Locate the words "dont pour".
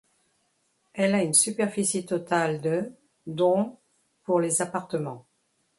3.27-4.39